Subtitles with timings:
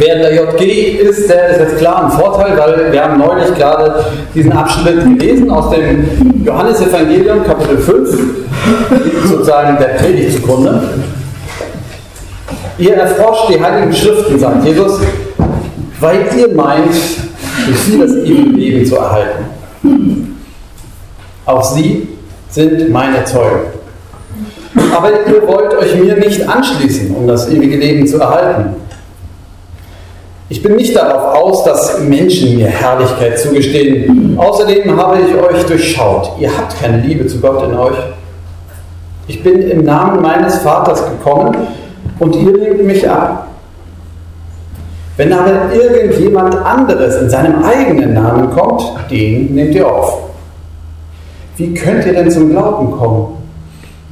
[0.00, 3.54] Wer in der JG ist, der ist jetzt klar ein Vorteil, weil wir haben neulich
[3.54, 4.02] gerade
[4.34, 8.18] diesen Abschnitt gelesen aus dem Johannesevangelium, Kapitel 5,
[9.26, 10.82] sozusagen der Predigt zugrunde.
[12.78, 15.00] Ihr erforscht die Heiligen Schriften, sagt Jesus,
[16.00, 16.94] weil ihr meint,
[17.66, 19.44] durch sie das ewige Leben zu erhalten.
[21.44, 22.08] Auch sie
[22.48, 23.66] sind meine Zeugen.
[24.96, 28.76] Aber ihr wollt euch mir nicht anschließen, um das ewige Leben zu erhalten.
[30.50, 34.36] Ich bin nicht darauf aus, dass Menschen mir Herrlichkeit zugestehen.
[34.36, 36.32] Außerdem habe ich euch durchschaut.
[36.40, 37.94] Ihr habt keine Liebe zu Gott in euch.
[39.28, 41.56] Ich bin im Namen meines Vaters gekommen
[42.18, 43.46] und ihr lehnt mich ab.
[45.16, 50.18] Wenn aber irgendjemand anderes in seinem eigenen Namen kommt, den nehmt ihr auf.
[51.58, 53.36] Wie könnt ihr denn zum Glauben kommen?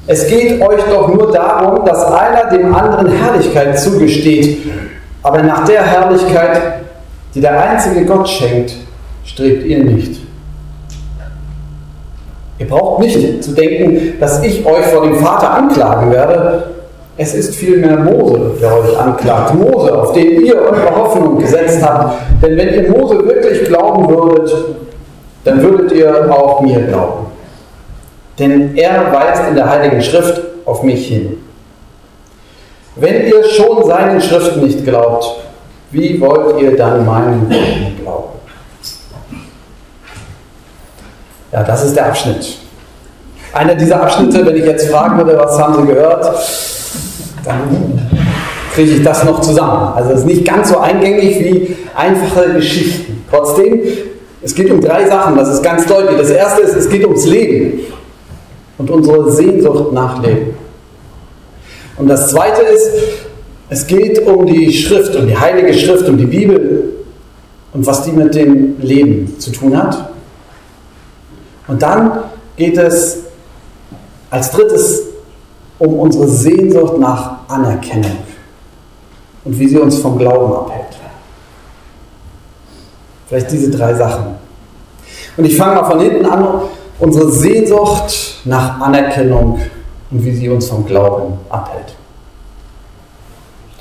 [0.07, 4.59] Es geht euch doch nur darum, dass einer dem anderen Herrlichkeit zugesteht
[5.29, 6.81] aber nach der Herrlichkeit,
[7.35, 8.73] die der einzige Gott schenkt,
[9.27, 10.23] strebt ihr nicht.
[12.59, 16.71] Ihr braucht nicht zu denken, dass ich euch vor dem Vater anklagen werde.
[17.19, 19.55] Es ist vielmehr Mose, der euch anklagt.
[19.55, 22.23] Mose, auf den ihr eure Hoffnung gesetzt habt.
[22.43, 24.51] Denn wenn ihr Mose wirklich glauben würdet,
[25.45, 27.27] dann würdet ihr auch mir glauben.
[28.39, 31.38] Denn er weist in der Heiligen Schrift auf mich hin.
[33.01, 35.25] Wenn ihr schon seinen Schriften nicht glaubt,
[35.91, 38.39] wie wollt ihr dann meinen Worten glauben?
[41.53, 42.59] Ja, das ist der Abschnitt.
[43.53, 46.25] Einer dieser Abschnitte, wenn ich jetzt fragen würde, was haben Sie gehört,
[47.45, 48.11] dann
[48.75, 49.95] kriege ich das noch zusammen.
[49.95, 53.25] Also es ist nicht ganz so eingängig wie einfache Geschichten.
[53.31, 53.81] Trotzdem,
[54.43, 56.19] es geht um drei Sachen, das ist ganz deutlich.
[56.19, 57.81] Das erste ist, es geht ums Leben
[58.77, 60.68] und unsere Sehnsucht nach Leben.
[61.99, 62.89] Und das Zweite ist,
[63.71, 66.95] es geht um die Schrift, um die Heilige Schrift, um die Bibel
[67.73, 70.11] und was die mit dem Leben zu tun hat.
[71.67, 72.25] Und dann
[72.57, 73.19] geht es
[74.31, 75.03] als drittes
[75.79, 78.17] um unsere Sehnsucht nach Anerkennung
[79.45, 80.99] und wie sie uns vom Glauben abhält.
[83.29, 84.37] Vielleicht diese drei Sachen.
[85.37, 86.63] Und ich fange mal von hinten an.
[86.99, 89.61] Unsere Sehnsucht nach Anerkennung
[90.11, 91.95] und wie sie uns vom Glauben abhält.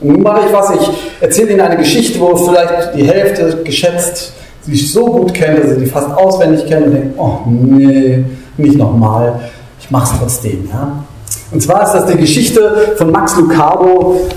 [0.01, 0.89] Nun mache ich was, ich
[1.21, 4.33] erzähle Ihnen eine Geschichte, wo vielleicht die Hälfte geschätzt
[4.67, 8.25] sich so gut kennt, dass sie die fast auswendig kennen und denken, oh nee,
[8.57, 9.39] nicht nochmal,
[9.79, 10.67] ich mache es trotzdem.
[10.71, 11.03] Ja?
[11.51, 14.27] Und zwar ist das die Geschichte von Max Lucado,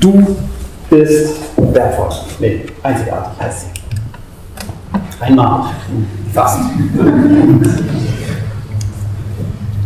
[0.00, 0.24] Du
[0.90, 2.08] bist wertvoll.
[2.38, 3.66] Nee, einzigartig heißt sie.
[5.20, 5.70] Einmal,
[6.32, 6.60] fast.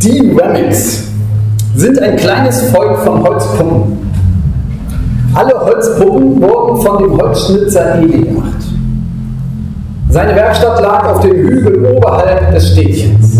[0.03, 1.05] Die Remix
[1.75, 4.02] sind ein kleines Volk von Holzpumpen.
[5.35, 8.63] Alle Holzpuppen wurden von dem Holzschnitzer Eli gemacht.
[10.11, 13.39] Seine Werkstatt lag auf dem Hügel oberhalb des Städtchens.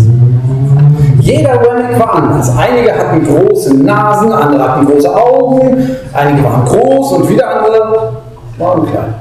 [1.19, 2.51] Jeder Remix war anders.
[2.57, 8.13] Einige hatten große Nasen, andere hatten große Augen, einige waren groß und wieder andere
[8.57, 9.13] waren klein.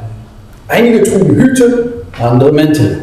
[0.68, 3.02] Einige trugen Hüte, andere Mäntel.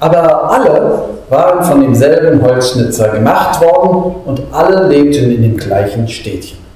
[0.00, 6.67] Aber alle waren von demselben Holzschnitzer gemacht worden und alle lebten in dem gleichen Städtchen.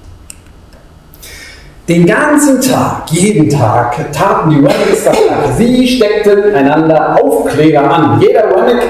[1.88, 5.52] Den ganzen Tag, jeden Tag taten die Rennicks das Gleiche.
[5.56, 8.20] Sie steckten einander Aufkleber an.
[8.20, 8.82] Jeder Rennick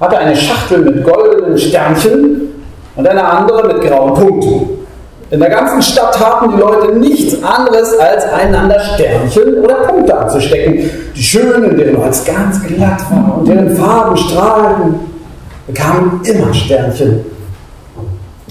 [0.00, 2.64] hatte eine Schachtel mit goldenen Sternchen
[2.96, 4.82] und eine andere mit grauen Punkten.
[5.30, 10.90] In der ganzen Stadt taten die Leute nichts anderes, als einander Sternchen oder Punkte anzustecken.
[11.14, 15.00] Die Schönen, deren Holz ganz glatt war und deren Farben strahlten,
[15.66, 17.24] bekamen immer Sternchen.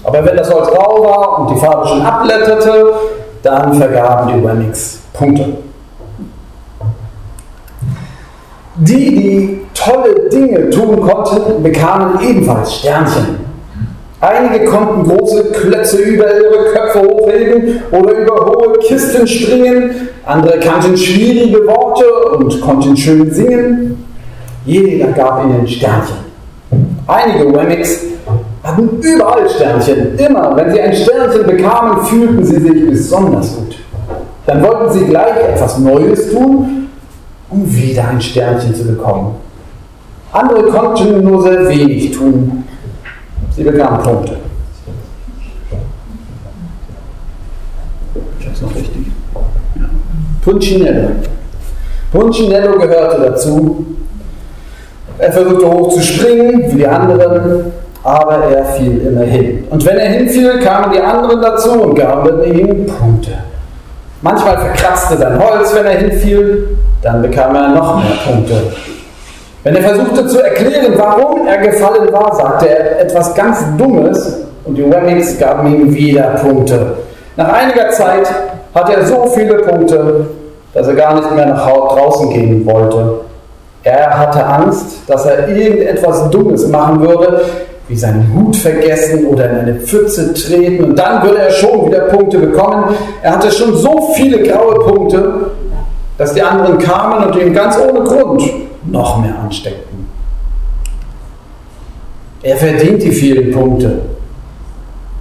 [0.04, 2.94] Aber wenn das Holz rau war und die Farbe schon abblätterte,
[3.42, 5.44] dann vergaben die Remix Punkte.
[8.76, 13.52] Die, die tolle Dinge tun konnten, bekamen ebenfalls Sternchen.
[14.20, 20.08] Einige konnten große Klötze über ihre Köpfe hochheben oder über hohe Kisten springen.
[20.24, 22.04] Andere kannten schwierige Worte
[22.36, 24.04] und konnten schön singen.
[24.64, 26.16] Jeder gab ihnen Sternchen.
[27.08, 28.00] Einige Wemmicks
[28.62, 30.18] hatten überall Sternchen.
[30.18, 33.76] Immer, wenn sie ein Sternchen bekamen, fühlten sie sich besonders gut.
[34.46, 36.88] Dann wollten sie gleich etwas Neues tun,
[37.50, 39.36] um wieder ein Sternchen zu bekommen.
[40.32, 42.64] Andere konnten nur sehr wenig tun,
[43.54, 44.36] Sie bekamen Punkte.
[48.40, 49.06] Ich weiß noch richtig.
[49.74, 49.82] Ja.
[50.42, 51.08] Puncinello.
[52.10, 53.86] Puncinello gehörte dazu.
[55.18, 57.72] Er versuchte hoch zu springen, wie die anderen,
[58.04, 59.64] aber er fiel immer hin.
[59.70, 63.32] Und wenn er hinfiel, kamen die anderen dazu und gaben ihm Punkte.
[64.20, 68.54] Manchmal verkratzte sein Holz, wenn er hinfiel, dann bekam er noch mehr Punkte.
[69.64, 74.76] Wenn er versuchte zu erklären, warum er gefallen war, sagte er etwas ganz Dummes und
[74.76, 76.96] die Wemmings gaben ihm wieder Punkte.
[77.36, 78.28] Nach einiger Zeit
[78.74, 80.26] hatte er so viele Punkte,
[80.74, 83.20] dass er gar nicht mehr nach draußen gehen wollte.
[83.84, 87.42] Er hatte Angst, dass er irgendetwas Dummes machen würde,
[87.88, 92.02] wie seinen Hut vergessen oder in eine Pfütze treten und dann würde er schon wieder
[92.02, 92.94] Punkte bekommen.
[93.22, 95.50] Er hatte schon so viele graue Punkte,
[96.16, 98.42] dass die anderen kamen und ihn ganz ohne Grund
[98.84, 100.06] noch mehr ansteckten.
[102.42, 104.00] Er verdient die vielen Punkte.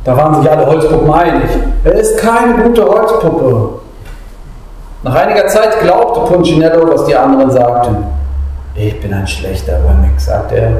[0.03, 1.49] Da waren sich alle Holzpuppen einig.
[1.83, 3.81] Er ist keine gute Holzpuppe.
[5.03, 7.97] Nach einiger Zeit glaubte Punchinello, was die anderen sagten.
[8.75, 10.71] Ich bin ein schlechter Wemmick, sagte er.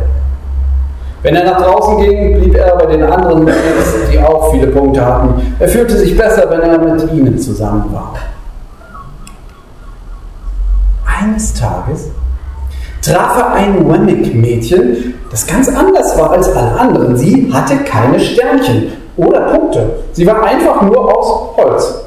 [1.23, 5.05] Wenn er nach draußen ging, blieb er bei den anderen Mädels, die auch viele Punkte
[5.05, 5.55] hatten.
[5.59, 8.15] Er fühlte sich besser, wenn er mit ihnen zusammen war.
[11.05, 12.09] Eines Tages
[13.03, 17.15] traf er ein Wemmick-Mädchen, das ganz anders war als alle anderen.
[17.15, 20.03] Sie hatte keine Sternchen oder Punkte.
[20.13, 22.03] Sie war einfach nur aus Holz.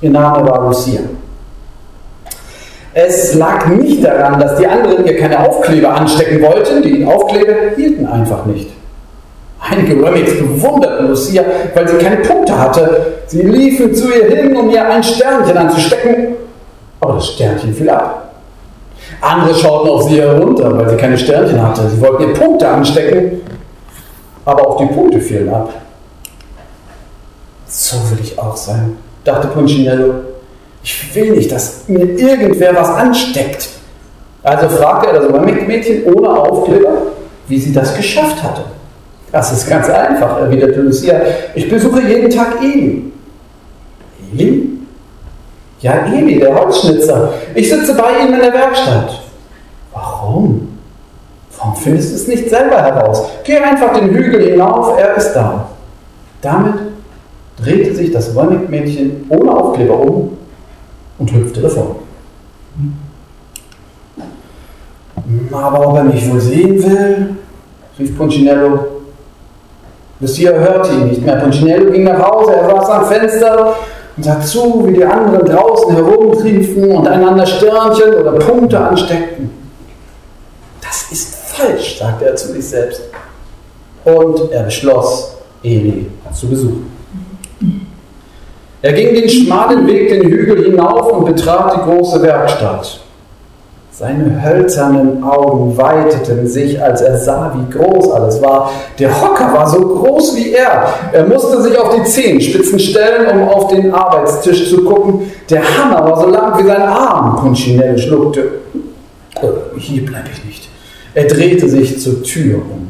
[0.00, 1.00] Ihr Name war Lucia.
[2.98, 6.80] Es lag nicht daran, dass die anderen ihr keine Aufkleber anstecken wollten.
[6.80, 8.70] Die Aufkleber hielten einfach nicht.
[9.60, 11.44] Einige Remix bewunderten Lucia,
[11.74, 13.12] weil sie keine Punkte hatte.
[13.26, 16.36] Sie liefen zu ihr hin, um ihr ein Sternchen anzustecken,
[16.98, 18.30] aber das Sternchen fiel ab.
[19.20, 21.90] Andere schauten auf sie herunter, weil sie keine Sternchen hatte.
[21.90, 23.42] Sie wollten ihr Punkte anstecken,
[24.46, 25.68] aber auch die Punkte fielen ab.
[27.66, 30.14] So will ich auch sein, dachte Punchinello.
[30.86, 33.70] Ich will nicht, dass mir irgendwer was ansteckt.
[34.44, 37.08] Also fragte er das Mädchen ohne Aufkleber,
[37.48, 38.66] wie sie das geschafft hatte.
[39.32, 41.20] Das ist ganz einfach, erwiderte Lucia.
[41.56, 43.02] Ich besuche jeden Tag Eli.
[44.32, 44.68] Eli?
[45.80, 47.32] Ja, Eli, der Holzschnitzer.
[47.56, 49.22] Ich sitze bei ihm in der Werkstatt.
[49.92, 50.68] Warum?
[51.58, 53.24] Warum findest du es nicht selber heraus?
[53.42, 55.66] Geh einfach den Hügel hinauf, er ist da.
[56.42, 56.74] Damit
[57.60, 60.36] drehte sich das Wollnick-Mädchen ohne Aufkleber um
[61.18, 61.96] und hüpfte davon.
[65.52, 67.36] Aber ob er mich wohl sehen will,
[67.98, 68.78] rief Punchinello.
[70.20, 71.36] Lucia hörte ihn nicht mehr.
[71.36, 73.76] Punchinello ging nach Hause, er saß am Fenster
[74.16, 79.50] und sah zu, wie die anderen draußen herumtriefen und einander Sternchen oder Punkte ansteckten.
[80.80, 83.02] Das ist falsch, sagte er zu sich selbst.
[84.04, 86.95] Und er beschloss, Eli zu besuchen.
[88.86, 93.00] Er ging den schmalen Weg den Hügel hinauf und betrat die große Werkstatt.
[93.90, 98.70] Seine hölzernen Augen weiteten sich, als er sah, wie groß alles war.
[99.00, 100.86] Der Hocker war so groß wie er.
[101.12, 105.32] Er musste sich auf die Zehenspitzen stellen, um auf den Arbeitstisch zu gucken.
[105.50, 107.40] Der Hammer war so lang wie sein Arm.
[107.40, 108.50] Punchinello schluckte.
[109.42, 110.68] Oh, hier bleibe ich nicht.
[111.12, 112.86] Er drehte sich zur Tür um.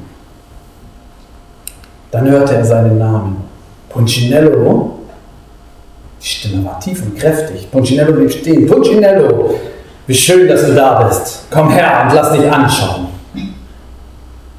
[2.11, 3.39] Dann hörte er seinen Namen.
[3.89, 4.96] Punchinello
[6.27, 7.71] die Stimme war tief und kräftig.
[7.71, 8.67] Punchinello blieb stehen.
[8.67, 9.55] Punchinello,
[10.09, 11.45] wie schön, dass du da bist.
[11.53, 13.07] Komm her und lass dich anschauen.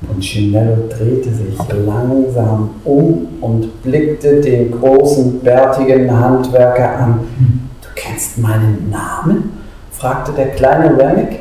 [0.07, 7.19] Punchinello drehte sich langsam um und blickte den großen, bärtigen Handwerker an.
[7.81, 9.51] Du kennst meinen Namen?
[9.91, 11.39] fragte der kleine Remick.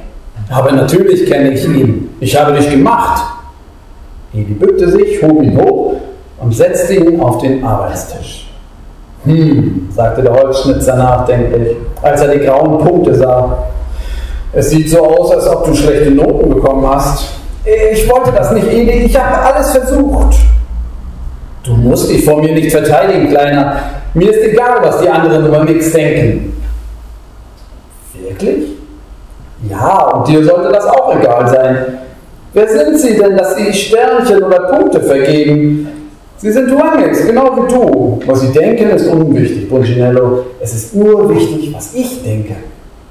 [0.48, 2.10] Aber natürlich kenne ich ihn.
[2.18, 3.22] Ich habe dich gemacht.
[4.34, 5.96] Eli bückte sich, hob ihn hoch
[6.40, 8.45] und setzte ihn auf den Arbeitstisch.
[9.26, 13.64] Hm, sagte der Holzschnitzer nachdenklich, als er die grauen Punkte sah.
[14.52, 17.24] Es sieht so aus, als ob du schlechte Noten bekommen hast.
[17.92, 20.36] Ich wollte das nicht, Edi, ich habe alles versucht.
[21.64, 23.80] Du musst dich vor mir nicht verteidigen, Kleiner.
[24.14, 26.62] Mir ist egal, was die anderen über nichts denken.
[28.14, 28.76] Wirklich?
[29.68, 31.76] Ja, und dir sollte das auch egal sein.
[32.52, 35.95] Wer sind sie denn, dass sie Sternchen oder Punkte vergeben?
[36.38, 38.20] Sie sind Duangex, genau wie du.
[38.26, 40.44] Was sie denken, ist unwichtig, Punchinello.
[40.60, 42.56] Es ist nur wichtig, was ich denke.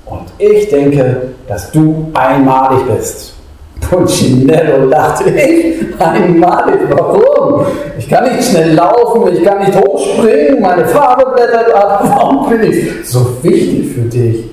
[0.06, 3.34] Und ich denke, dass du einmalig bist.
[3.82, 5.76] Punchinello lachte ich.
[6.00, 7.66] Einmalig, warum?
[7.98, 12.04] Ich kann nicht schnell laufen, ich kann nicht hochspringen, meine Farbe blättert ab.
[12.04, 14.46] Warum bin ich so wichtig für dich?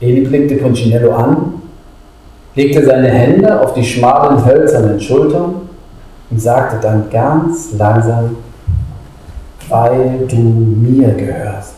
[0.00, 1.54] Eli blickte Punchinello an,
[2.54, 5.68] legte seine Hände auf die schmalen, hölzernen Schultern
[6.30, 8.36] und sagte dann ganz langsam,
[9.68, 11.74] weil du mir gehörst.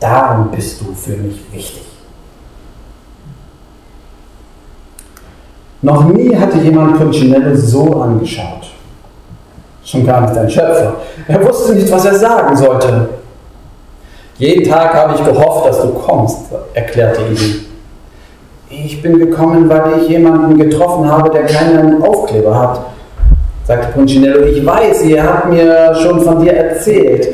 [0.00, 1.82] Darum bist du für mich wichtig.
[5.82, 8.72] Noch nie hatte jemand Punchinello so angeschaut.
[9.84, 10.94] Schon gar nicht ein Schöpfer.
[11.28, 13.08] Er wusste nicht, was er sagen sollte.
[14.38, 16.38] Jeden Tag habe ich gehofft, dass du kommst,
[16.72, 17.66] erklärte Eli.
[18.70, 22.80] Ich bin gekommen, weil ich jemanden getroffen habe, der keinen Aufkleber hat,
[23.64, 24.44] sagte Punchinello.
[24.46, 27.28] Ich weiß, ihr habt mir schon von dir erzählt.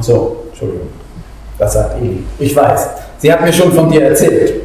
[0.00, 0.88] So, Entschuldigung.
[1.58, 2.24] Das sagt Eli.
[2.38, 4.62] Ich weiß, sie hat mir schon von dir erzählt.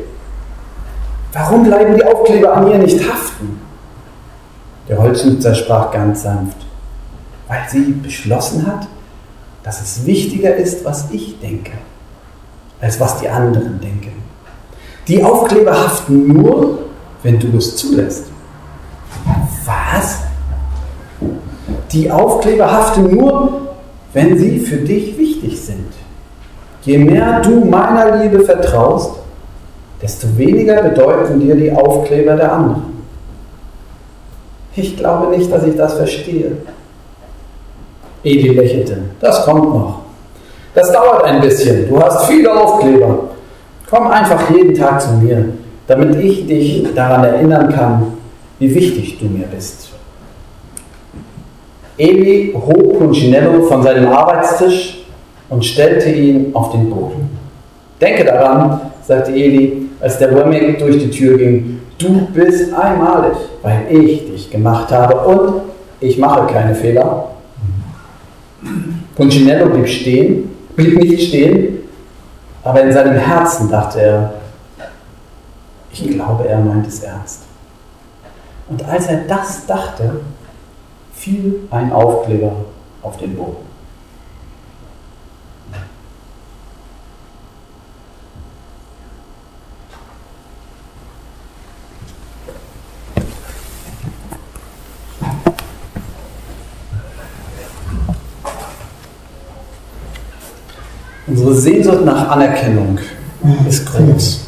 [1.34, 3.60] Warum bleiben die Aufkleber an mir nicht haften?
[4.88, 6.58] Der Holzschnitzer sprach ganz sanft.
[7.48, 8.88] Weil sie beschlossen hat,
[9.64, 11.72] dass es wichtiger ist, was ich denke,
[12.82, 14.22] als was die anderen denken.
[15.08, 16.80] Die Aufkleber haften nur,
[17.24, 18.26] wenn du es zulässt.
[19.94, 20.18] Was?
[21.92, 23.62] Die Aufkleber haften nur,
[24.14, 25.92] wenn sie für dich wichtig sind.
[26.84, 29.12] Je mehr du meiner Liebe vertraust,
[30.02, 33.06] desto weniger bedeuten dir die Aufkleber der anderen.
[34.76, 36.58] Ich glaube nicht, dass ich das verstehe.
[38.24, 38.98] Eli lächelte.
[39.20, 40.00] Das kommt noch.
[40.74, 41.88] Das dauert ein bisschen.
[41.88, 43.30] Du hast viele Aufkleber.
[43.90, 45.46] Komm einfach jeden Tag zu mir,
[45.86, 48.14] damit ich dich daran erinnern kann,
[48.64, 49.90] wie wichtig du mir bist.
[51.98, 55.04] Eli hob Punchinello von seinem Arbeitstisch
[55.50, 57.30] und stellte ihn auf den Boden.
[58.00, 63.86] Denke daran, sagte Eli, als der Wemming durch die Tür ging, du bist einmalig, weil
[63.90, 65.62] ich dich gemacht habe und
[66.00, 67.32] ich mache keine Fehler.
[69.16, 71.80] Punchinello blieb stehen, blieb nicht stehen,
[72.64, 74.34] aber in seinem Herzen dachte er,
[75.92, 77.42] ich glaube, er meint es ernst.
[78.68, 80.22] Und als er das dachte,
[81.14, 82.54] fiel ein Aufkleber
[83.02, 83.74] auf den Boden.
[101.26, 103.00] Unsere Sehnsucht nach Anerkennung
[103.68, 104.48] ist groß.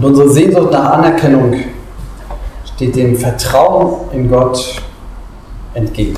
[0.00, 1.52] Und unsere Sehnsucht nach Anerkennung
[2.74, 4.80] steht dem Vertrauen in Gott
[5.74, 6.16] entgegen.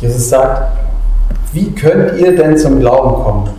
[0.00, 0.76] Jesus sagt,
[1.52, 3.50] wie könnt ihr denn zum Glauben kommen?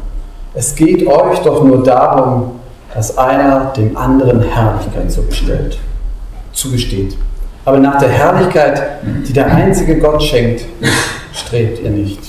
[0.53, 2.59] Es geht euch doch nur darum,
[2.93, 5.77] dass einer dem anderen Herrlichkeit zugestellt,
[6.51, 7.15] zugesteht.
[7.63, 10.65] Aber nach der Herrlichkeit, die der einzige Gott schenkt,
[11.33, 12.19] strebt ihr nicht.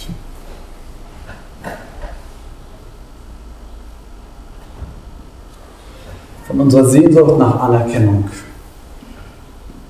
[6.52, 8.24] Von unserer Sehnsucht nach Anerkennung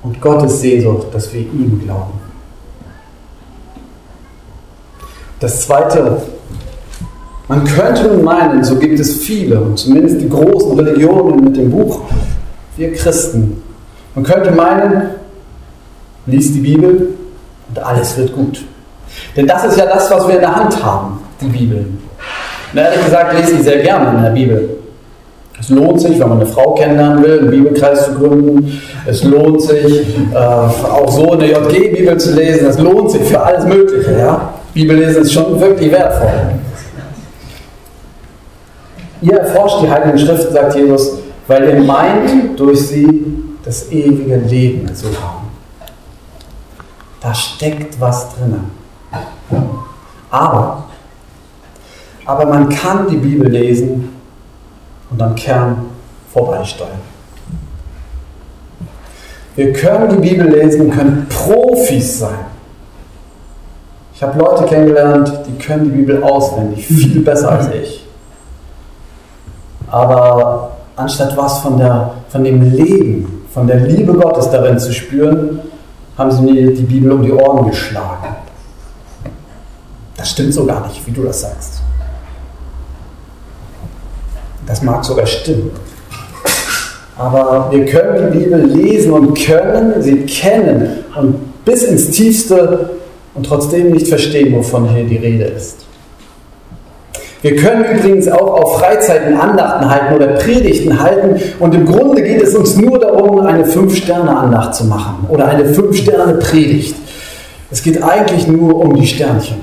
[0.03, 2.21] und Gottes Sehnsucht, dass wir ihm glauben.
[5.41, 6.23] Das Zweite,
[7.49, 12.03] man könnte nun meinen, so gibt es viele, zumindest die großen Religionen mit dem Buch,
[12.77, 13.61] wir Christen,
[14.15, 15.11] man könnte meinen,
[16.27, 17.15] lies die Bibel
[17.69, 18.65] und alles wird gut.
[19.37, 21.87] Denn das ist ja das, was wir in der Hand haben, die Bibel.
[22.73, 24.82] Und ehrlich gesagt lese ich sehr gerne in der Bibel.
[25.63, 28.83] Es lohnt sich, wenn man eine Frau kennenlernen will, einen Bibelkreis zu gründen.
[29.07, 32.67] Es lohnt sich, äh, auch so eine JG-Bibel zu lesen.
[32.67, 34.19] Es lohnt sich für alles Mögliche.
[34.19, 34.55] Ja?
[34.75, 36.33] Bibellesen ist schon wirklich wertvoll.
[39.21, 44.93] Ihr erforscht die Heiligen Schriften, sagt Jesus, weil ihr meint, durch sie das ewige Leben
[44.93, 45.47] zu haben.
[47.21, 48.57] Da steckt was drin.
[50.29, 50.87] Aber,
[52.27, 54.22] aber man kann die Bibel lesen
[55.13, 55.77] und am Kern
[56.33, 57.13] vorbeisteuern.
[59.55, 62.47] Wir können die Bibel lesen, können Profis sein.
[64.15, 68.07] Ich habe Leute kennengelernt, die können die Bibel auswendig, viel besser als ich.
[69.91, 75.61] Aber anstatt was von, der, von dem Leben, von der Liebe Gottes darin zu spüren,
[76.17, 78.37] haben sie mir die Bibel um die Ohren geschlagen.
[80.17, 81.83] Das stimmt so gar nicht, wie du das sagst.
[84.67, 85.71] Das mag sogar stimmen.
[87.19, 92.91] Aber wir können die Bibel lesen und können sie kennen und bis ins Tiefste
[93.35, 95.79] und trotzdem nicht verstehen, wovon hier die Rede ist.
[97.43, 102.41] Wir können übrigens auch auf Freizeiten Andachten halten oder Predigten halten und im Grunde geht
[102.41, 106.95] es uns nur darum, eine Fünf-Sterne-Andacht zu machen oder eine Fünf-Sterne-Predigt.
[107.71, 109.57] Es geht eigentlich nur um die Sternchen.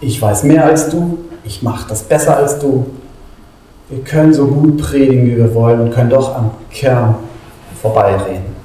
[0.00, 2.86] Ich weiß mehr als du, ich mache das besser als du,
[3.90, 7.16] wir können so gut predigen, wie wir wollen und können doch am Kern
[7.80, 8.58] vorbeireden.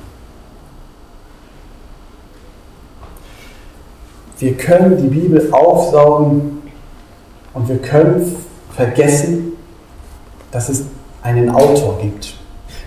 [4.40, 6.62] Wir können die Bibel aufsaugen
[7.54, 8.36] und wir können
[8.76, 9.54] vergessen,
[10.52, 10.84] dass es
[11.22, 12.36] einen Autor gibt.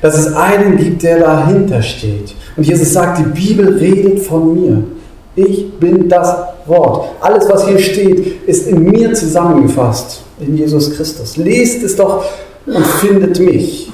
[0.02, 2.34] Dass es einen gibt, der dahinter steht.
[2.56, 4.84] Und Jesus sagt, die Bibel redet von mir.
[5.36, 7.10] Ich bin das Wort.
[7.20, 11.36] Alles, was hier steht, ist in mir zusammengefasst, in Jesus Christus.
[11.36, 12.24] Lest es doch
[12.64, 13.92] und findet mich.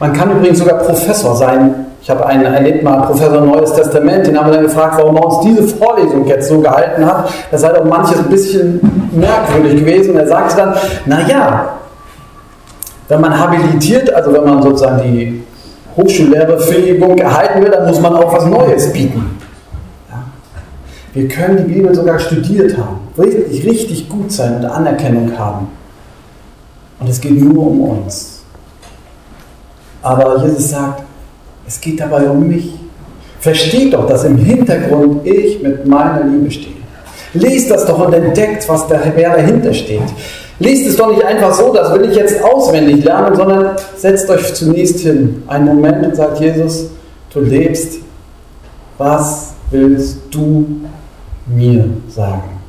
[0.00, 1.86] Man kann übrigens sogar Professor sein.
[2.02, 5.24] Ich habe einen erlebt mal, Professor Neues Testament, den haben wir dann gefragt, warum er
[5.24, 7.30] uns diese Vorlesung jetzt so gehalten hat.
[7.52, 10.10] Das sei doch manches ein bisschen merkwürdig gewesen.
[10.10, 10.74] Und er sagte dann,
[11.06, 11.78] naja,
[13.06, 15.44] wenn man habilitiert, also wenn man sozusagen die
[15.96, 19.38] Hochschullehrerfähigung erhalten will, dann muss man auch was Neues bieten.
[21.14, 25.68] Wir können die Bibel sogar studiert haben, richtig, richtig gut sein und Anerkennung haben.
[26.98, 28.42] Und es geht nur um uns.
[30.02, 31.02] Aber Jesus sagt,
[31.66, 32.74] es geht dabei um mich.
[33.40, 36.74] Versteht doch, dass im Hintergrund ich mit meiner Liebe stehe.
[37.34, 40.02] Lest das doch und entdeckt, was da, wer dahinter steht.
[40.58, 44.54] Liest es doch nicht einfach so, das will ich jetzt auswendig lernen, sondern setzt euch
[44.54, 46.90] zunächst hin, einen Moment und sagt, Jesus,
[47.32, 47.98] du lebst,
[48.98, 50.66] was willst du
[51.46, 52.60] mir sagen?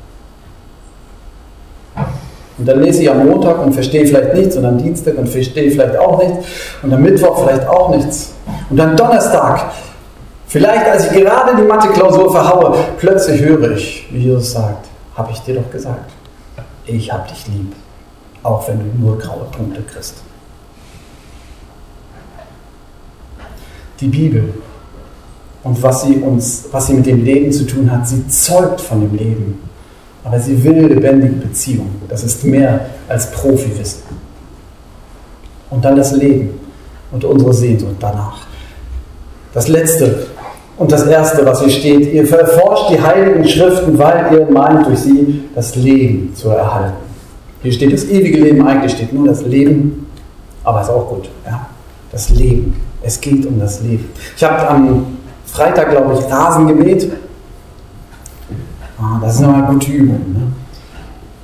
[2.58, 5.70] Und dann lese ich am Montag und verstehe vielleicht nichts und am Dienstag und verstehe
[5.70, 6.46] vielleicht auch nichts
[6.82, 8.34] und am Mittwoch vielleicht auch nichts.
[8.70, 9.72] Und dann Donnerstag,
[10.46, 15.40] vielleicht als ich gerade die Mathe-Klausur verhaue, plötzlich höre ich, wie Jesus sagt, habe ich
[15.40, 16.10] dir doch gesagt
[16.86, 17.74] ich habe dich lieb,
[18.42, 20.22] auch wenn du nur graue Punkte kriegst.
[24.00, 24.54] Die Bibel
[25.66, 29.00] und was sie, uns, was sie mit dem Leben zu tun hat, sie zeugt von
[29.00, 29.58] dem Leben.
[30.22, 31.90] Aber sie will lebendige Beziehung.
[32.08, 34.02] Das ist mehr als Profiwissen.
[35.70, 36.50] Und dann das Leben
[37.10, 38.46] und unsere Sehnsucht danach.
[39.52, 40.26] Das Letzte,
[40.76, 45.00] und das Erste, was hier steht, ihr verforscht die heiligen Schriften, weil ihr meint, durch
[45.00, 46.98] sie das Leben zu erhalten.
[47.62, 50.06] Hier steht das ewige Leben, eigentlich steht nur das Leben,
[50.62, 51.28] aber ist auch gut.
[51.44, 51.66] Ja?
[52.12, 52.76] Das Leben.
[53.02, 54.08] Es geht um das Leben.
[54.36, 55.16] Ich habe am
[55.46, 57.10] Freitag, glaube ich, Rasen gemäht.
[58.98, 60.20] Ah, das ist immer eine gute Übung.
[60.32, 60.52] Ne?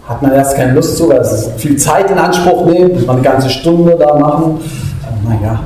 [0.08, 3.16] Hat man erst keine Lust zu, weil es viel Zeit in Anspruch nimmt, muss man
[3.16, 4.60] eine ganze Stunde da machen.
[5.24, 5.60] Naja.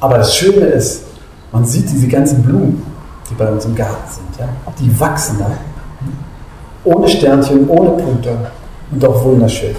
[0.00, 1.04] Aber das Schöne ist,
[1.52, 2.82] man sieht diese ganzen Blumen,
[3.30, 4.40] die bei uns im Garten sind.
[4.40, 4.48] Ja?
[4.78, 5.46] Die wachsen da.
[6.84, 8.36] Ohne Sternchen, ohne Punkte
[8.90, 9.76] und doch wunderschön.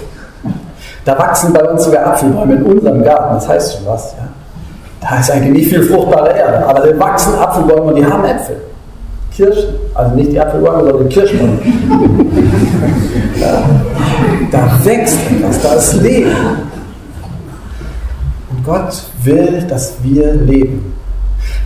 [1.04, 4.12] Da wachsen bei uns sogar Apfelbäume in unserem Garten, das heißt schon was.
[4.12, 4.28] Ja?
[5.00, 8.56] Da ist eigentlich nicht viel fruchtbare Erde, aber da wachsen Apfelbäume und die haben Äpfel.
[9.34, 11.58] Kirschen, also nicht die Apfelbäume, sondern die Kirschbäume.
[13.40, 13.62] ja.
[14.50, 16.30] Da wächst etwas, da ist Leben.
[18.50, 20.92] Und Gott will, dass wir leben.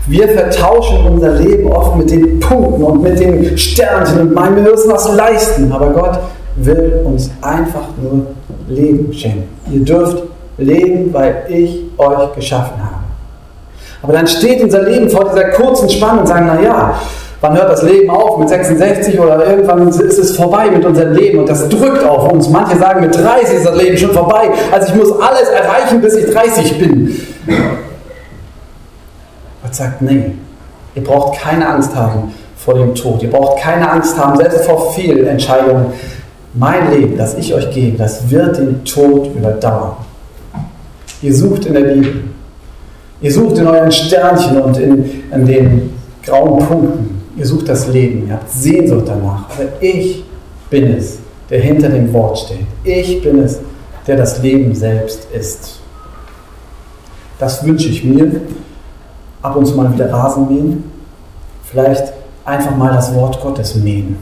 [0.06, 4.70] Wir vertauschen unser Leben oft mit den Punkten und mit den Sternchen und meinen, wir
[4.70, 5.72] müssen was leisten.
[5.72, 6.20] Aber Gott
[6.56, 8.26] will uns einfach nur
[8.68, 9.48] Leben schenken.
[9.72, 10.22] Ihr dürft
[10.58, 13.03] leben, weil ich euch geschaffen habe.
[14.04, 16.94] Aber dann steht unser Leben vor dieser kurzen Spanne und sagen, naja,
[17.40, 18.36] wann hört das Leben auf?
[18.36, 22.50] Mit 66 oder irgendwann ist es vorbei mit unserem Leben und das drückt auf uns.
[22.50, 24.50] Manche sagen, mit 30 ist das Leben schon vorbei.
[24.70, 27.18] Also ich muss alles erreichen, bis ich 30 bin.
[29.62, 30.32] Gott sagt, nee,
[30.94, 33.22] ihr braucht keine Angst haben vor dem Tod.
[33.22, 35.86] Ihr braucht keine Angst haben, selbst vor Fehlentscheidungen.
[36.52, 39.92] Mein Leben, das ich euch gebe, das wird den Tod überdauern.
[41.22, 42.24] Ihr sucht in der Bibel.
[43.24, 47.22] Ihr sucht in euren Sternchen und in, in den grauen Punkten.
[47.38, 48.28] Ihr sucht das Leben.
[48.28, 49.48] Ihr habt Sehnsucht danach.
[49.48, 50.22] Aber ich
[50.68, 52.66] bin es, der hinter dem Wort steht.
[52.84, 53.60] Ich bin es,
[54.06, 55.80] der das Leben selbst ist.
[57.38, 58.42] Das wünsche ich mir
[59.40, 60.84] ab und zu mal wieder Rasen mähen,
[61.64, 62.12] vielleicht
[62.44, 64.18] einfach mal das Wort Gottes mähen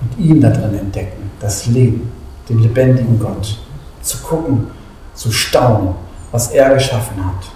[0.00, 2.12] und ihn da drin entdecken, das Leben,
[2.48, 3.58] den lebendigen Gott,
[4.02, 4.68] zu gucken,
[5.14, 5.96] zu staunen,
[6.30, 7.50] was er geschaffen hat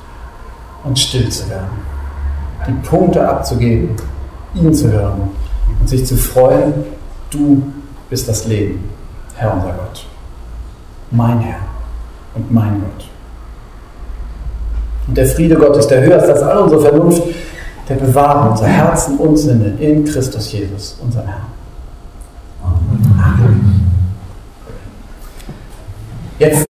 [0.88, 1.68] und still zu werden,
[2.66, 3.90] die Punkte abzugeben,
[4.54, 5.30] ihn zu hören
[5.80, 6.72] und sich zu freuen,
[7.30, 7.62] du
[8.08, 8.88] bist das Leben,
[9.36, 10.06] Herr unser Gott,
[11.10, 11.60] mein Herr
[12.34, 13.08] und mein Gott.
[15.06, 17.22] Und der Friede Gottes, der höher ist als all unsere Vernunft,
[17.88, 21.46] der bewahrt unser Herzen und Sinne in Christus Jesus, unserem Herrn.
[22.62, 23.90] Amen.
[26.38, 26.66] Jetzt